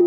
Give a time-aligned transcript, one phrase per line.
[0.00, 0.06] 哇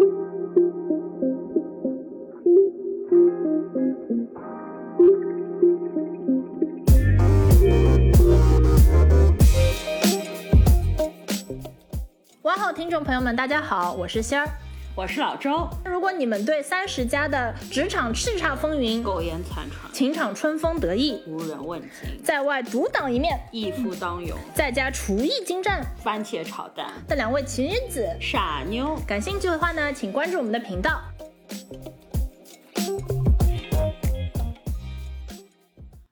[12.56, 14.48] 哦，听众朋友们，大家好，我是仙儿。
[14.96, 26.94] 我是老周，如果你们对三十加的职场叱咤风云、苟延残喘、情场春风得意、无人问津、在外独当一面、一夫当勇、在家厨艺精湛、番茄炒蛋。
[27.08, 28.96] 的两位奇女子傻妞。
[29.08, 31.02] 感兴趣的话呢，请关注我们的频道。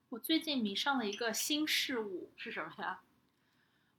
[0.09, 2.98] 我最近迷上了一个新事物，是什么呀？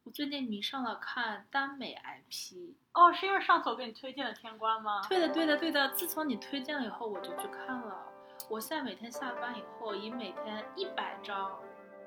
[0.05, 2.75] 我最近迷上了看耽美 IP。
[2.93, 5.01] 哦，是因为上次我给你推荐的天官吗？
[5.09, 5.89] 对的，对的，对的。
[5.95, 8.09] 自从你推荐了以后，我就去看了。
[8.51, 11.61] 我现在每天下班以后，以每天一百章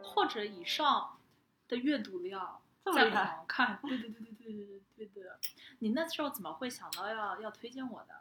[0.04, 1.18] 或者以上
[1.70, 2.62] 的阅读量
[2.94, 3.80] 在狂看。
[3.84, 5.40] 对对对对对对对对的。
[5.80, 8.13] 你那时候怎么会想到要要推荐我的？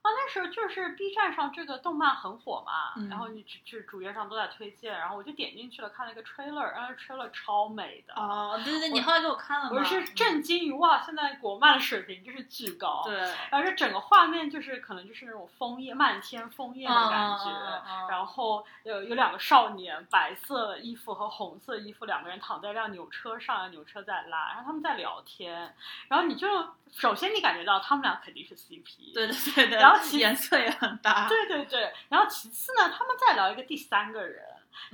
[0.00, 8.14] 啊，那时候就是 B 站上这个动漫很火嘛，嗯、然后你主主页上都在推荐，然后我就点进去了，看了一个 trailer，然后 trailer 超美的。
[8.14, 9.76] 哦，对对对，你后来给我看了吗？
[9.76, 13.02] 我是震惊于哇，现在国漫的水平真是巨高。
[13.04, 13.16] 对，
[13.50, 17.50] 然后这整个画面就是可能就是那种枫叶漫天枫叶的感觉，
[18.08, 25.74] 然后有有两个少年，白色衣服和红色衣服两个人躺在一辆牛车上，牛车在拉，然后他们在聊天，
[26.08, 26.46] 然后你就
[26.96, 34.44] 首先你感觉到他们俩肯定是 CP，对对对对，然后其颜色也很搭，对对对，然后其次呢，他们再聊一个第三个人。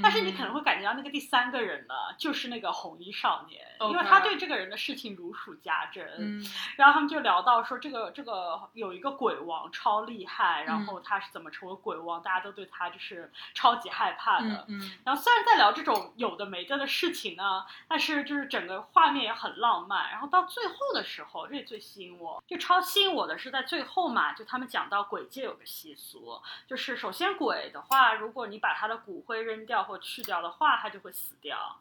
[0.02, 6.06] 但是你可能会感觉到那个第三个人呢，嗯、就是那个红衣少年.因为他对这个人的事情如数家珍。
[6.18, 6.44] 嗯，
[6.76, 14.64] 然后他们就聊到说，这个这个有一个鬼王超厉害，然后他是怎么成为鬼王，嗯、大家都对他就是超级害怕的。
[14.68, 20.10] 嗯,嗯然后虽然在聊这种有的没的的事情呢，但是就是整个画面也很浪漫。
[20.10, 30.54] 然后到最后的时候，这最吸引我，就超吸引我的是在最后嘛，就他们讲到鬼界有个习俗，就是首先鬼的话，如果你把他的骨灰扔掉或去掉的话。
[30.64, 31.80] 话他就会死掉，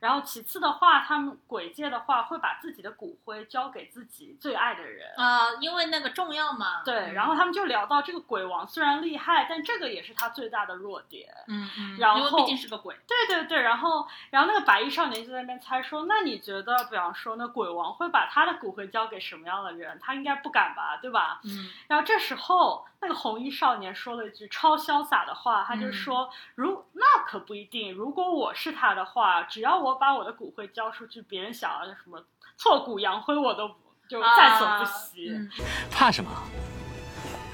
[0.00, 6.82] 然后其次的话，他们鬼界的话会把自己的骨灰交给自己最爱的人啊、呃，因为那个重要嘛。
[6.84, 11.32] 对，然后他们就聊到这个鬼王虽然厉害，但这个也是他最大的弱点。
[11.46, 11.96] 嗯嗯。
[11.96, 12.96] 然后因为毕竟是个鬼。
[13.06, 19.96] 对对对，然后然后那个白衣少年就在那边猜说，那你觉得，比方说，那鬼王会把他的骨灰交给什么样的人？
[20.02, 21.40] 他应该不敢吧，对吧？
[21.44, 21.70] 嗯。
[21.86, 22.84] 然后这时候。
[23.00, 26.24] 那个红衣少年说了一句超潇洒的话，他就说
[26.56, 32.20] ：“嗯、如那可不一定，如果我是他的话，只要我把我的骨灰交出去，别人想要什么
[32.56, 33.68] 挫骨扬灰，我都
[34.08, 35.30] 就在所不惜。
[35.30, 35.50] 啊嗯、
[35.90, 36.30] 怕什么？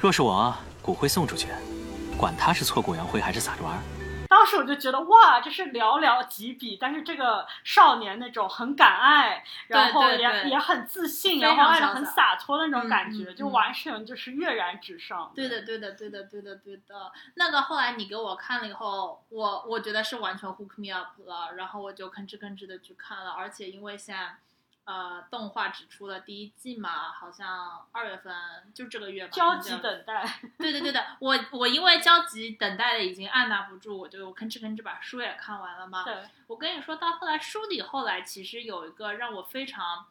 [0.01, 1.49] 若是我骨灰送出去，
[2.19, 3.79] 管他是挫骨扬灰还是撒着玩。”
[4.35, 15.31] 当时我就觉得哇，这是寥寥几笔，但是这个少年那种很敢爱，然后也也很自信，然后爱的很洒脱的那种感觉，就完全就是跃然纸上。
[15.37, 17.13] 对的，对的，对的，对的，对的。
[17.37, 24.35] 那个后来你给我看了以后，我我觉得是完全 hook me up 了，然后我就吭哧吭哧的去看了，而且因为现在。
[24.85, 28.35] 呃，动画只出了第一季嘛，好像二月份
[28.75, 29.31] 就这个月吧。
[29.33, 30.41] 焦急等待。
[30.59, 36.05] 对对对的，我我因为焦急等待的已经按捺不住，我就吭哧吭哧把书也看完了嘛。
[36.05, 36.15] 对。
[36.47, 40.07] 我跟你说到后来，书里后来其实有一个让我非常，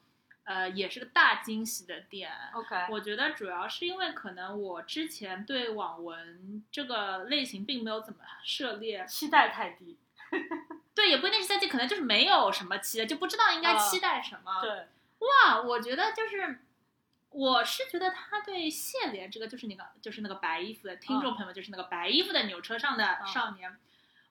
[0.45, 2.31] 呃，也是个大惊喜的点。
[2.53, 2.87] OK。
[2.89, 9.99] 我觉得主要是因为可能我之前对网文这个类型并没有怎么涉猎，期待太低。
[10.95, 14.53] 对，也不一定是赛季，可能就是没有什么期待，就不知道应该期待什么。
[14.57, 14.87] 呃、对，
[15.19, 16.59] 哇，我觉得就是，
[17.31, 23.79] 我是觉得他对谢怜这个，就是那个，就是那个白衣服的听众朋友们，就是那个白衣服的牛车上的少年，嗯、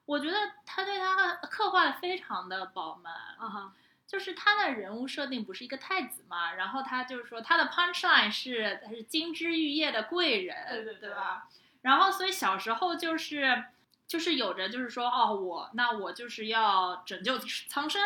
[0.05, 3.13] 我觉得他对他刻画的非常的饱满。
[3.37, 3.73] 啊哈，
[4.07, 11.49] 就是他的人物设定不是一个太子嘛，然后他就是说他的 punchline 是他是金枝玉叶的贵人，对对对吧？
[11.81, 13.65] 然后所以小时候就是。
[14.07, 18.01] 就是有着，就是说，哦，我那我就是要拯救苍生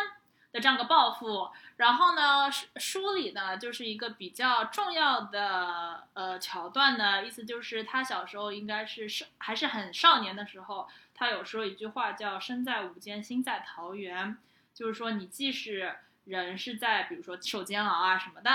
[0.52, 1.50] 的这样个抱负。
[1.76, 14.38] 然后呢，书里呢就是一个比较重要的呃桥段呢，意思就是他小时候应该是少还是很少年的时候，他有说一句话叫“身在吾间，心在桃源”，
[14.72, 15.94] 就是说你即使
[16.24, 18.50] 人是在比如说受煎熬啊什么的，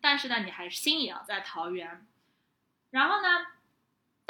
[0.00, 2.06] 但是呢，你还是心也要在桃源。
[2.90, 3.46] 然后呢？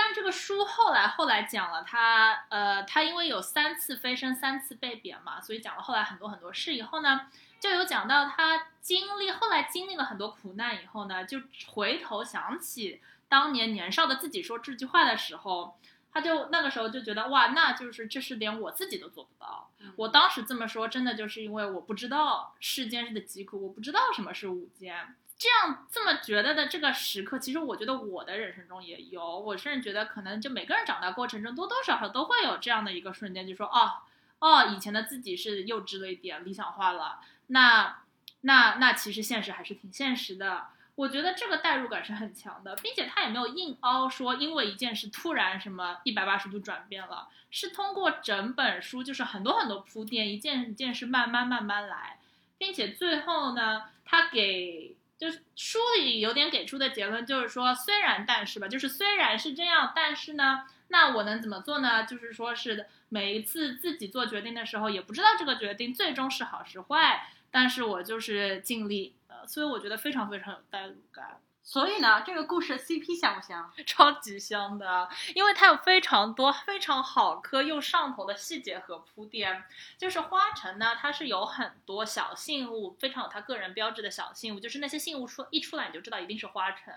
[0.09, 7.29] 但这个书后来后来讲了他，呃，他因为有三次飞升，三次被贬嘛，所以讲了后来很多很多事以后呢，
[7.61, 15.79] 就有讲到他经历后来经历了很多苦难以后呢，就回头想起当年年少的自己说这句话的时候，
[16.11, 19.69] 他就那个时候就觉得哇，那就是这是连我自己都做不到。
[19.81, 25.15] 嗯我当时这么说，真的就是因为我不知道世间的疾苦，我不知道什么是五间。
[25.39, 33.93] 这样这么觉得的这个时刻，其实我觉得我的人生中也有，我甚至觉得可能就每个人长大过程中多多少少都会有这样的一个瞬间，就说哦
[34.41, 38.03] 哦，以前的自己是幼稚了一点，理想化了，那
[38.41, 40.67] 那那其实现实还是挺现实的。
[40.97, 52.19] 我觉得这个代入感是很强的，并且他也没有硬凹说因为一件事突然什么一百八十度转变了，是通过整本书就是很多很多铺垫，一件一件事慢慢慢慢来，
[52.59, 62.05] 并且最后呢，他给就是书里有点给出的结论就是说，虽然但是吧，就是虽然是这样，但是呢，那我能怎么做呢？
[62.05, 69.15] 就是说是每一次自己做决定的时候，也不知道这个决定最终是好是坏，但是我就是尽力。
[69.47, 71.41] 所以我觉得非常非常有代入感。
[71.69, 73.71] 所以呢，这个故事 CP 香不香？
[73.85, 79.65] 超级香的，因为它有非常多非常好磕又上头的细节和铺垫。
[79.99, 86.95] 就是花城呢，它是有很多小信物，非常有它个人标志的小信物，就是那些信物出一出来你就知道一定是花城。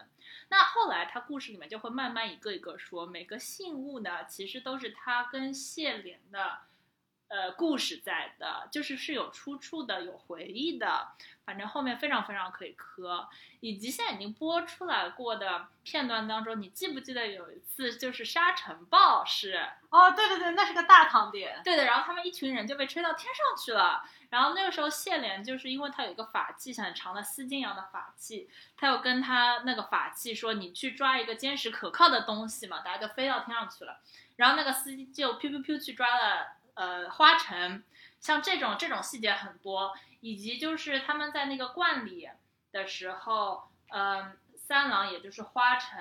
[0.48, 6.60] 那后来它故事里面就会慢慢一个一个说，每个信物呢，其实都是它跟谢怜的。
[7.32, 11.08] 呃，故事在的，就是是有出处的，有回忆的，
[11.46, 13.30] 反正后面非常非常可以磕。
[13.62, 19.66] 以及现在已经播出来过的片段当中，你记不记得有一次就是沙尘暴是？
[19.92, 21.62] 哦，对对对，那是个大糖点。
[21.64, 24.04] 对的，然后他们一群人就被吹到天上去了。
[24.30, 34.02] 然后那个时候谢怜就是因为他有一个法器，很长的丝巾一样的法器，他又跟他那个法器说：“你去抓一个坚实可靠的东西嘛。”大家就飞到天上去了。
[34.36, 36.58] 然后那个司机就噗噗噗去抓了。
[36.74, 37.84] 呃，花城，
[38.20, 42.30] 像这种这种细节很多，以及就是他们在那个观里
[42.72, 46.00] 的时候，嗯，三郎也就是花城，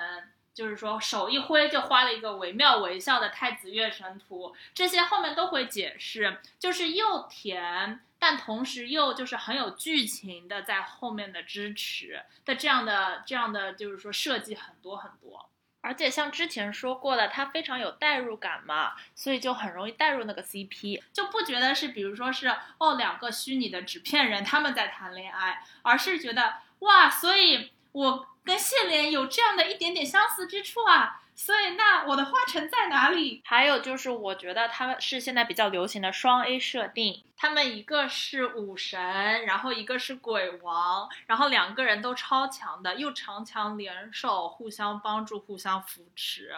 [0.53, 15.49] 就是说手一挥就画了一个惟妙惟肖的太子月神图，这些后面都会解释，就是又甜，但同时又就是很有剧情的在后面的支持的这样的这样的就是说设计很多很多。
[15.81, 31.21] 而且像之前说过的，他非常有代入感嘛，所以就很容易代入那个 CP，就不觉得是比如说是哦两个虚拟的纸片人他们在谈恋爱，而是觉得哇，所以我跟谢怜有这样的一点点相似之处啊。
[31.43, 33.41] 所以，那我的花城在哪里？
[33.43, 46.55] 还有就是，我觉得他们是现在比较流行的双 A 设定，他们一个是武神，然后一个是鬼王，然后两个人都超强的，又强强联手，互相帮助，互相扶持。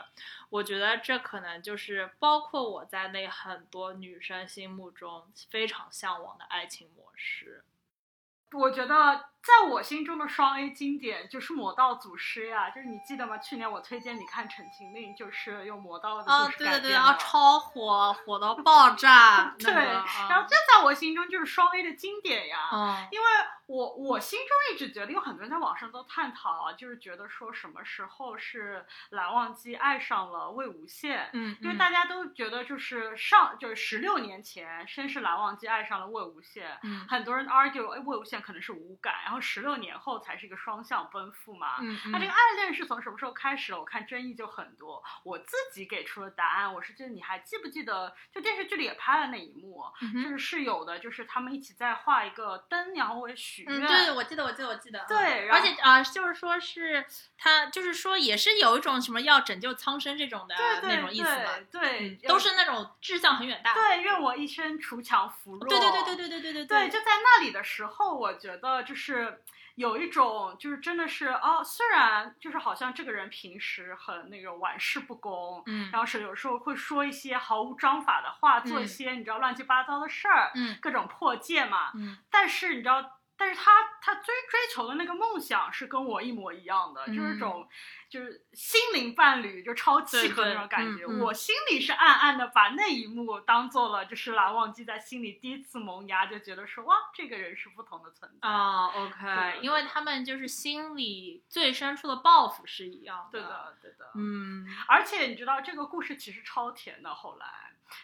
[0.50, 7.64] 我觉得这可能就是包括我在内很多女生心目中非常向往的爱情模式。
[8.54, 9.26] 我觉得。
[9.44, 13.38] 在我心中的双 A 经典就是《魔道祖师》呀，就是你记得吗？
[13.40, 19.54] 去年我推荐你看《陈情令》，就是用魔道的故事改编的，超火，火到爆炸。
[19.60, 22.70] 对，然后这在我心中就是双 A 的经典呀。
[22.72, 23.26] 嗯，因为
[23.66, 31.30] 我我心中一直觉得，有很多人在网上都探讨啊，就是觉得说什么时候是蓝忘机爱上了魏无羡？
[31.34, 39.14] 嗯，因为大家都觉得就是上就是十六年前，先是蓝忘机爱上了魏无羡，嗯，很多人 argue 哎魏无羡可能是无感。
[39.24, 41.78] 然后十六年后才是一个双向奔赴嘛？
[41.82, 43.74] 嗯，他这个暗恋是从什么时候开始？
[43.74, 45.02] 我看争议就很多。
[45.24, 49.84] 我自己给出了答案，我是觉得你还记不记得，就电视剧里也拍了那一幕，
[50.22, 53.86] 就是是有的，就是他们一起在画一个灯，然后为许愿。
[53.86, 55.06] 对，我记得，我记得，我记得。
[55.08, 57.06] 对，而且啊，就是说是
[57.38, 61.52] 他，就是说也是有一种什么要拯救苍生这种的那种意思嘛？
[61.72, 63.74] 对，都是那种志向很远大。
[63.74, 65.68] 对，愿我一生锄强扶弱。
[65.68, 66.66] 对对对对对对对对。
[66.66, 69.42] 对，就在那里的时候，我觉得就是。
[69.76, 83.18] 有一种就是真的是哦，虽然就是好像这个人平时很那个玩世不恭，嗯，然后是有时候会说一些毫无章法的话，做一些你知道乱七八糟的事儿，嗯，各种破戒嘛，嗯，但是你知道。
[83.38, 83.72] 但是他
[84.02, 87.68] 他追追求的那个梦想是跟我一模一样的，就是种
[88.14, 91.04] 就是心灵伴侣，就超契合那种感觉。
[91.04, 98.86] 我心里是暗暗的把那一幕当做了，就是蓝忘机在心里第一次萌芽，就觉得说哇，这个人是不同的存在啊。
[98.90, 103.40] OK，因为他们就是心里最深处的抱负是一样的。
[103.40, 104.12] 对的，对的。
[104.14, 107.48] 嗯，而且你知道这个故事其实超甜的，后来。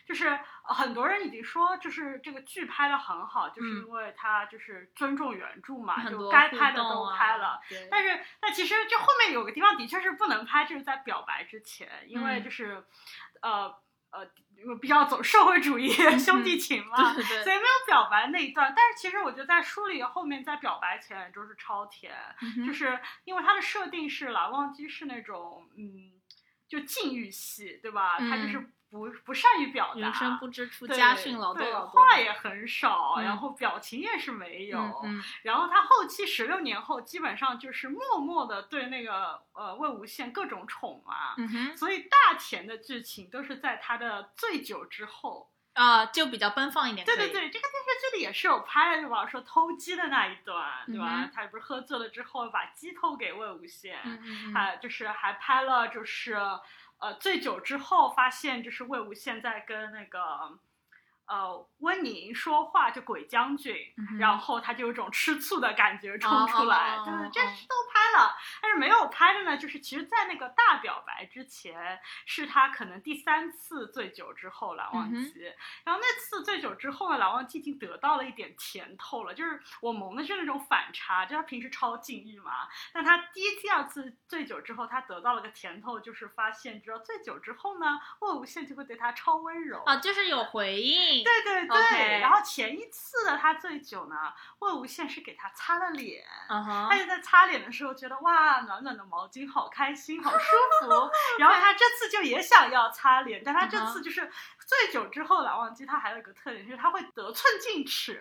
[0.06, 7.60] 就是很多人已经说，就是这个剧拍的很好，就是因为他就是尊重原著嘛，就该拍的都拍了。
[7.90, 12.84] 但是，但其实这后面有个地方的确是不能拍，就是在表白之前，因为就是，
[13.42, 13.74] 呃
[14.12, 14.26] 呃，
[14.82, 18.74] 比较走社会主义兄弟情嘛，所以没有表白那一段。
[18.76, 22.14] 但是其实我觉得在书里后面在表白前就是超甜，
[22.66, 26.12] 就是因为它的设定是蓝忘机是那种嗯，
[26.68, 28.18] 就禁欲系，对吧？
[28.18, 28.72] 他就是。
[28.90, 31.90] 不不善于表达，人生不知出对家训，老多对老多。
[31.90, 34.80] 话也很少，嗯然后表情也是没有。
[34.80, 45.52] 嗯嗯然后他后期十六年后，基本上就是默默的对那个呃魏无羡各种宠啊，嗯所以大田的剧情都是在他的醉酒之后。
[45.74, 47.06] 啊，就比较奔放一点。
[47.06, 49.26] 对对对，这个电视剧里也是有拍的，对吧？
[49.26, 51.30] 说偷鸡的那一段，对吧？
[51.34, 53.94] 他不是喝醉了之后把鸡偷给魏无羡。
[54.54, 56.38] 还就是还拍了就是
[57.00, 60.60] 呃醉酒之后发现就是魏无羡在跟那个
[61.30, 89.84] 呃温宁说话，就鬼将军，嗯然后他就有种吃醋的感觉冲出来，哦哦哦哦对对，这是都拍了，但是没有拍的呢，就是其实，在那个大表白之前，是他可能第三次醉酒之后蓝忘嗯机，然后那次醉酒之后呢，蓝忘机已经得到了一点甜头了，就是我萌的是那种反差，就他平时超禁欲嘛，但他第一、第二次醉酒之后，他得到了个甜头，就是发现，知道醉酒之后呢，魏无羡就会对他超温柔。
[89.84, 91.19] 啊，就是有回应。
[91.24, 94.16] 对对对然后前一次的他醉酒呢，
[94.60, 96.24] 魏无羡是给他擦了脸。
[96.48, 96.98] 他。
[97.00, 100.90] 就在擦脸的时候觉得哇，暖暖的毛巾好开心，好舒服。
[101.40, 104.30] 然后他这次就也想要擦脸，但他这次就是
[104.66, 108.20] 醉酒之后蓝忘机，他还有一个特点，就是他会得寸进尺。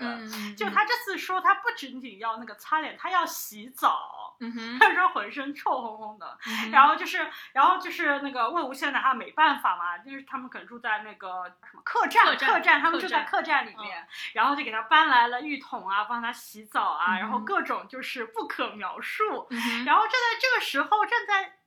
[0.56, 4.17] 就他这次说，他不仅仅要那个擦脸，他要洗澡。
[4.40, 4.78] 嗯哼。
[4.80, 19.46] 他说浑身臭烘烘的，嗯 然后就是，然后就是那个魏无羡拿，他没办法嘛，就是他们可能住在那个什么客栈，客栈他们住在客栈里面，然后就给他搬来了浴桶啊，帮他洗澡啊，嗯然后各种就是不可描述。
[19.50, 19.84] 嗯。
[19.84, 21.57] 然后正在这个时候，正在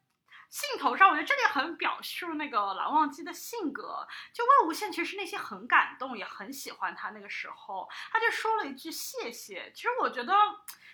[0.52, 4.08] 兴头上，我觉得这里很表述那个蓝忘机的性格。
[4.32, 7.10] 就魏无羡其实内心很感动，也很喜欢他。
[7.10, 9.72] 那个时候，他就说了一句谢谢。
[9.74, 10.36] 其实我觉得。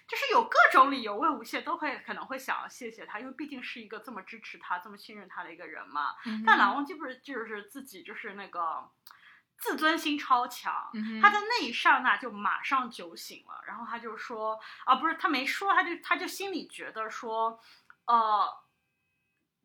[0.08, 6.16] 就是有各种理由，魏无羡都会可能会想要谢谢他，因为毕竟是一个这么支持他、这么信任他的一个人嘛。
[6.24, 8.90] 嗯但蓝忘机不是就是自己就是那个
[9.58, 17.60] 自尊心超强，嗯他在那一刹那就马上酒醒了，然后他就说啊，不是他没说，他就他就心里觉得说，
[18.06, 18.48] 呃，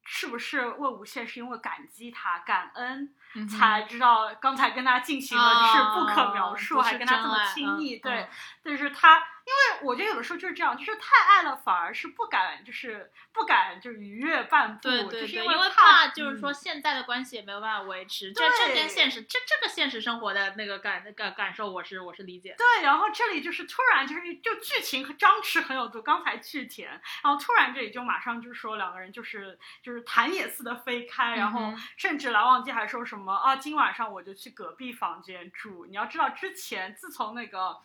[0.05, 8.29] 是不是魏无羡是因为感激他、感恩，嗯才知道刚才跟他进行了就是不可描述，还跟他这么亲密，嗯对嗯，
[8.65, 22.57] 但是他，因为我觉得有的时候就是这样，就是太爱了，反而是不敢，就是不敢就是逾越半步，对对对，就是因因为怕怕就是说嗯现在的关系也没有办法维持，这这跟现实这这个现实生活的那个感感感受，我是我是理解的。
[22.57, 26.89] 对，然后这里就是突然就是就剧情和张弛很有度，刚才剧甜，
[27.23, 35.87] 然后突然这里就马上就说两个人就是就是弹也似的飞开，然后甚至蓝忘机还说什么啊，今晚上我就去隔壁房间住。
[35.87, 37.81] 你要知道，之前自从那个。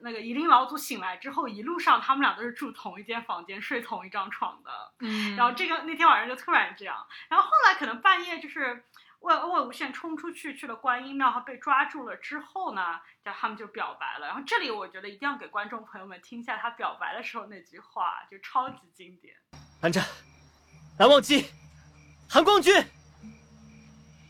[0.00, 4.70] 那个夷陵老祖醒来之后，一路上他们俩都是住同一间房间，睡同一张床的。
[5.00, 8.84] 嗯然后这个那天晚上就突然这样，然后后来可能半夜就是
[9.20, 14.26] 魏魏无羡冲出去去了观音庙，他被抓住了之后呢，然后他们就表白了。
[14.26, 19.34] 然后这里我觉得一定要给观众朋友们听一下他表白的时候那句话，就超级经典。
[19.80, 20.04] 安战，
[20.98, 21.46] 蓝忘机，
[22.28, 22.74] 韩光君，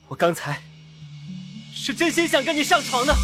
[0.08, 0.62] 我刚才
[1.72, 3.14] 是真心想跟你上床的。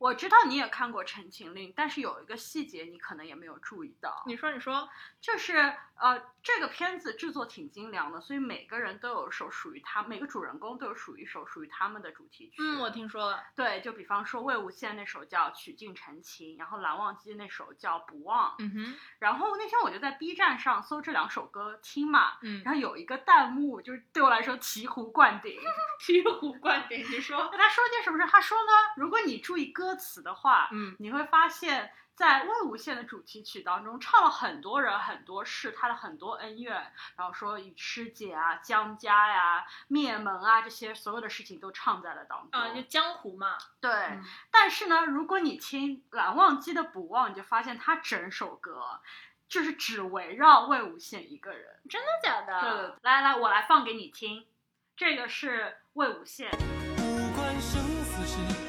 [0.00, 4.88] 我知道你也看过《陈情令》，但是有一个细节你可能也没有注意到，你说你说，
[5.20, 12.56] 就是呃，这个片子制作挺精良的，所以每个人都有一首属于他，每个主人公都有属于一首属于他们的主题曲。
[12.60, 18.52] 嗯，我听说了，对，就比方说魏无羡那首叫《曲尽陈情》，然后蓝忘机那首叫《不忘》。
[18.58, 25.60] 嗯哼，然后那天我就在 B 站上搜这两首歌听嘛，嗯，然后有一个弹幕就是对我来说醍醐灌顶。
[26.00, 28.26] 醍醐灌顶，你说，他说件什么事？
[28.32, 42.60] 他说呢，如果你注意歌词的话，嗯你会发现在魏无羡的主题曲当中唱了很多人很多事，他的很多恩怨，然后说与师姐啊、江家呀、灭门啊这些所有的事情都唱在了当中。
[42.60, 49.00] 啊，就江湖嘛，对，嗯但是呢，如果你听蓝忘机的《不忘》，你就发现他整首歌
[49.48, 51.80] 就是只围绕魏无羡一个人。
[51.88, 52.60] 真的假的？
[52.60, 54.46] 对对对，来来，我来放给你听，
[54.94, 56.50] 这个是魏无羡。
[56.50, 58.59] 不管生死事，老来静坐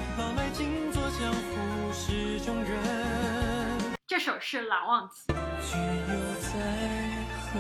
[1.22, 3.96] 江湖是中人。
[4.08, 5.28] 这首是蓝忘机。
[5.28, 6.50] 君又在
[7.38, 7.60] 何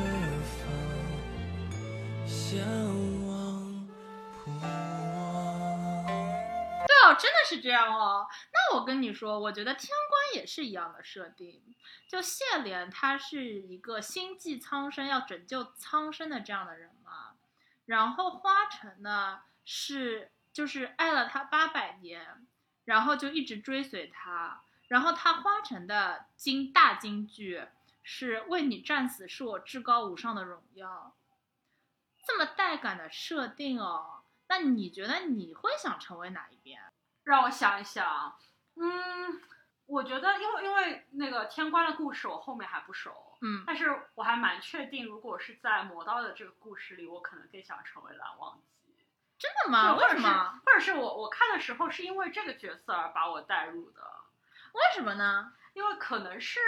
[0.58, 0.66] 方？
[2.26, 2.58] 相
[3.28, 3.88] 望
[4.44, 4.60] 不忘。
[6.88, 8.26] 对哦，真的是这样哦。
[8.52, 11.62] 那我跟你说，我觉得天官也是一样的设定。
[12.08, 17.34] 就谢怜他是一个心系苍生，要拯救苍生的这样的人嘛。
[17.86, 22.48] 然后花城呢是就是爱了他八百年，
[22.92, 24.62] 然后就一直追随他。
[24.90, 27.66] 然后他花城的金大金句
[28.04, 31.16] 是为你战死是我至高无上的荣耀，
[32.28, 34.24] 这么带感的设定哦。
[34.50, 36.82] 那你觉得你会想成为哪一边？
[37.24, 38.36] 让我想一想，
[38.76, 39.42] 嗯，
[39.86, 48.81] 我觉得因为因为那个天官的故事我后面还不熟，嗯但是我还蛮确定，如果是在魔刀的这个故事里，我可能更想成为蓝忘机。
[49.42, 49.96] 真的吗？
[49.96, 50.62] 为什么？
[50.64, 54.02] 或者是我我看的时候是因为这个角色而把我带入的，
[54.74, 55.52] 为什么呢？
[55.74, 56.60] 因为可能是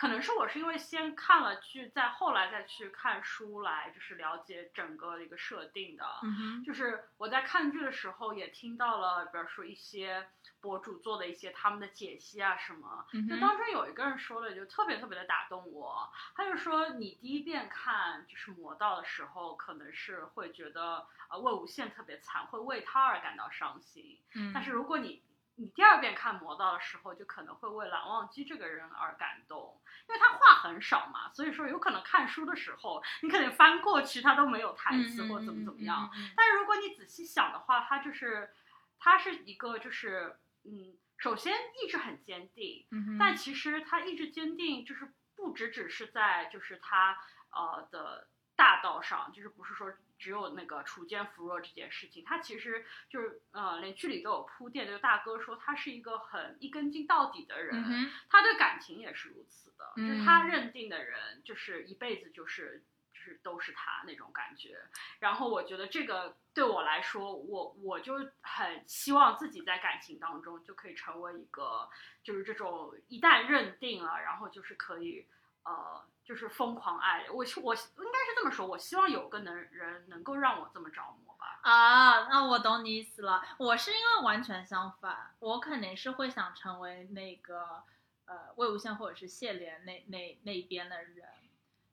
[0.00, 6.06] 可能是我是因为先看了剧，再后来再去看书来就是了解整个的一个设定的。
[6.22, 10.26] 嗯，就是我在看剧的时候也听到了，比如说一些
[10.58, 25.22] 博主做的一些他们的解析啊什么，嗯，就当中有一个人说的就特别特别的打动我，他就说你第一遍看就是魔道的时候，可能是会觉得呃魏无羡特别惨，会为他而感到伤心，嗯，但是如果你
[25.60, 38.50] 你第二遍看魔道的时候，就可能会为蓝忘机这个人而感动，因为他话很少嘛，所以说有可能看书的时候，你可能翻过去他都没有台词或怎么怎么样，但是如果你仔细想的话，他就是，
[38.98, 47.18] 他是一个就是，嗯，首先意志很坚定，嗯，但其实他意志坚定，就是不只只是在就是他
[47.50, 62.84] 呃的大道上，就是不是说只有那个锄奸扶弱这件事情，他其实就是呃连剧里都有铺垫，就是大哥说他是一个很一根筋到底的人，嗯，他对感情也是如此的，嗯就是他认定的人就是一辈子就是
[63.14, 64.78] 就是都是他那种感觉。
[65.20, 71.88] 然后我觉得这个对我来说，我我就很希望自己在感情当中就可以成为一个
[72.22, 75.26] 就是这种一旦认定了，然后就是可以
[75.64, 77.26] 呃就是疯狂爱。
[77.28, 77.80] 我我应
[78.12, 81.58] 该是这么说，我希望有个能人能够让我这么着魔吧。
[81.62, 83.44] 啊，那我懂你意思了。
[83.58, 87.82] 我是因为完全相反，我肯定是会想成为那个
[88.26, 91.26] 呃魏无羡或者是谢怜那那那一边的人。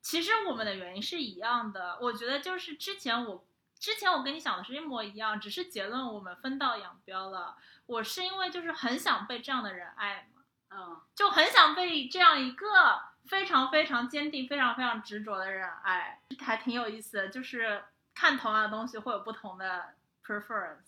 [0.04, 3.44] 其实我们的原因是一样的，我觉得就是之前我
[3.80, 7.58] 之前我跟你想的是一模一样，只是结论我们分道扬镳了。
[7.88, 17.28] 我是因为就是很想被这样的人爱嘛，嗯，就很想被这样一个非常非常坚定、非常非常执着的人哎，还挺有意思的。
[17.30, 17.84] 就是
[18.16, 19.94] 看同样的东西会有不同的
[20.26, 20.86] preference。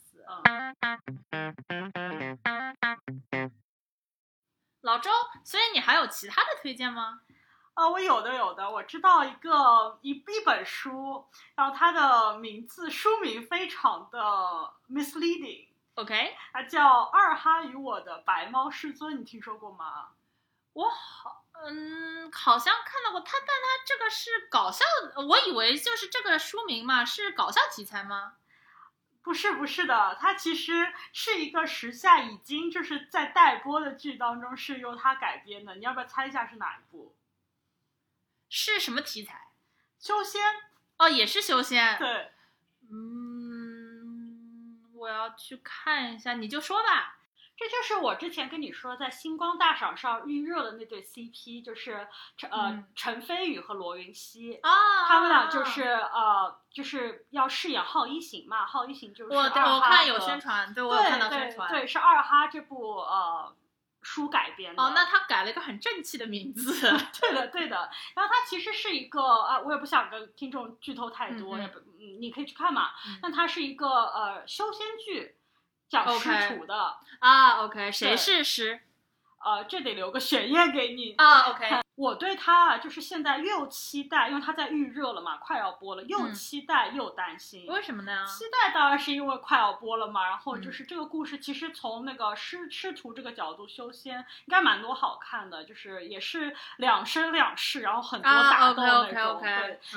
[4.82, 5.10] 老周，
[5.44, 7.22] 所以你还有其他的推荐吗？
[7.74, 11.26] 啊，我有的有的，我知道一个一一本书，
[11.56, 20.10] 然后它的名字书名非常的 misleading，OK，它叫《二哈与我的白猫师尊》，你听说过吗？
[20.74, 24.86] 我好，嗯，好像看到过他，但他这个是搞笑，
[25.28, 28.34] 我以为就是这个书名嘛，是搞笑题材吗？
[29.22, 37.16] 不是不是的，它其实是一个时下已经就是在待播的剧当中是由它改编的，你要不要猜一下是哪一部？
[38.48, 39.50] 是什么题材？
[40.00, 40.42] 修仙，
[40.98, 41.98] 哦，也是修仙。
[42.00, 42.32] 对，
[42.90, 47.19] 嗯，我要去看一下，你就说吧。
[47.60, 54.54] 这就是我之前跟你说在星光大赏上预热的那对 CP，就是陈呃、嗯陈飞宇和罗云熙。
[54.64, 54.72] 啊，
[55.06, 58.66] 他们俩就是呃，就是要饰演浩一行嘛。
[58.66, 61.70] 浩一行就是我我看有宣传，对我有对看到宣传。
[61.70, 63.54] 对对，是二哈这部呃
[64.02, 64.82] 书改编的。
[64.82, 66.72] 哦，那他改了一个很正气的名字。
[67.20, 67.90] 对的对的。
[68.16, 72.92] 然后他其实是一个啊，我也不想跟听众剧透太多，也不嗯，你可以去看嘛。
[73.06, 75.36] 嗯但它是一个呃修仙剧，
[75.90, 76.98] 讲师徒的。
[77.20, 78.80] 啊，OK，谁是师？
[79.44, 81.14] 呃，这得留个悬念给你。
[81.18, 81.66] 啊，OK，
[82.00, 87.68] 我对他啊，就是现在又期待，因为他在预热了嘛，快要播了，又嗯期待又担心。
[87.68, 88.26] 为什么呢？
[88.26, 99.42] 期待当然是因为快要播了嘛，然后嗯就是这个故事其实从那个师师徒这个角度修仙，应该蛮多好看的，就是也是两生两世，然后很多啊打斗那种。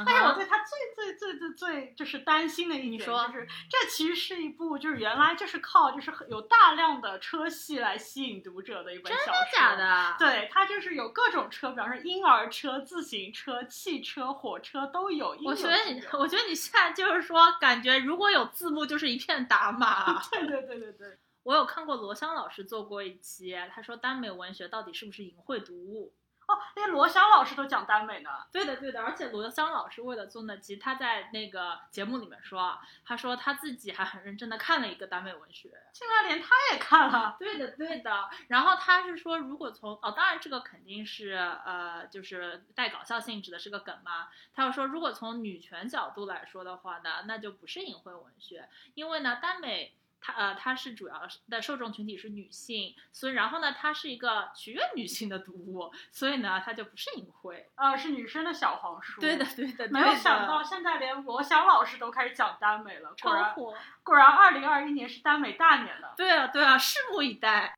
[0.04, 9.32] 但是我对他最最最最最就是担心的一点就是，这其实是一部就是原来就是靠就是有大量的车戏来吸引读者的一本小说。
[9.32, 9.76] 真的假？
[9.76, 10.16] 的？
[10.18, 15.35] 对，它就是有各种车，比方说婴儿车、自行车、汽车、火车都有。
[15.37, 20.22] 有我觉得你，我觉得你现在就是说，感觉如果有字幕，就是一片打码。
[20.33, 21.18] 对对对对对。
[21.44, 26.14] 我有看过罗翔老师做过一期，他说耽美文学到底是不是淫秽读物？
[26.46, 28.31] 哦，连罗翔老师都讲耽美呢。
[28.50, 35.70] 对的，对的，而且罗翔老师为了做那集，他在那个节目里面说啊，他说他自己还很认真的看了一个耽美文学。
[35.92, 37.37] 竟然连他也看了。
[37.38, 38.28] 对的，对的。
[38.48, 41.33] 然后他是说，如果从哦，当然这个肯定是
[41.64, 44.28] 呃，就是带搞笑性质的，是个梗嘛。
[44.55, 57.64] 他又说，如果从女权角度来说的话呢，那就不是淫秽文学，因为呢，耽美它呃它是主要的受众群体是女性，所以然后呢，它是一个取悦女性的读物，所以呢，它就不是淫秽。
[57.74, 59.20] 呃，是女生的小黄书。
[59.20, 63.74] 对的，对的，没有想到现在连罗翔老师都开始讲耽美了，果超然火。
[64.04, 66.14] 果然，二零二一年是耽美大年了。
[66.16, 67.74] 对啊，对啊，拭目以待。